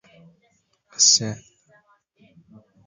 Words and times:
အဆင့် 0.97 1.39